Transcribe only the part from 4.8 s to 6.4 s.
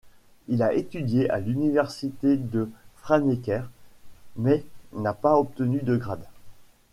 n’a pas obtenu de grade.